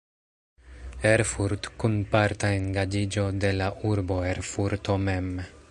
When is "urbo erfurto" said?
3.91-4.99